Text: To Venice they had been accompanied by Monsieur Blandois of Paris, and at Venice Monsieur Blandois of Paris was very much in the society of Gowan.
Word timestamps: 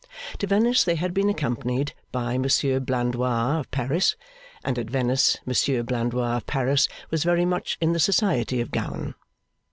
To 0.39 0.47
Venice 0.47 0.83
they 0.83 0.95
had 0.95 1.13
been 1.13 1.29
accompanied 1.29 1.93
by 2.11 2.39
Monsieur 2.39 2.79
Blandois 2.79 3.59
of 3.59 3.69
Paris, 3.69 4.15
and 4.65 4.79
at 4.79 4.89
Venice 4.89 5.37
Monsieur 5.45 5.83
Blandois 5.83 6.37
of 6.37 6.47
Paris 6.47 6.87
was 7.11 7.23
very 7.23 7.45
much 7.45 7.77
in 7.79 7.93
the 7.93 7.99
society 7.99 8.59
of 8.61 8.71
Gowan. 8.71 9.13